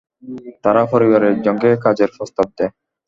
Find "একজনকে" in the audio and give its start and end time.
1.33-1.69